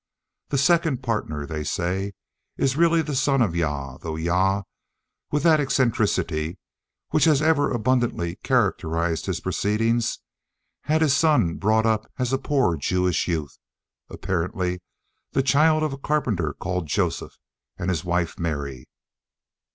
The 0.49 0.57
second 0.57 1.03
partner, 1.03 1.45
they 1.45 1.63
say, 1.63 2.13
is 2.57 2.75
really 2.75 3.03
the 3.03 3.15
son 3.15 3.39
of 3.39 3.53
Jah; 3.53 3.99
though 4.01 4.17
Jah, 4.17 4.63
with 5.29 5.43
that 5.43 5.59
eccentricity 5.59 6.57
which 7.11 7.25
has 7.25 7.39
ever 7.39 7.69
abundantly 7.69 8.37
characterised 8.37 9.27
his 9.27 9.39
proceedings, 9.39 10.17
had 10.85 11.03
this 11.03 11.15
son 11.15 11.57
brought 11.57 11.85
up 11.85 12.11
as 12.17 12.33
a 12.33 12.39
poor 12.39 12.77
Jewish 12.77 13.27
youth, 13.27 13.59
apparently 14.09 14.81
the 15.33 15.43
child 15.43 15.83
of 15.83 15.93
a 15.93 15.99
carpenter 15.99 16.53
called 16.59 16.87
Joseph, 16.87 17.37
and 17.77 17.89
his 17.91 18.03
wife 18.03 18.39
Mary. 18.39 18.87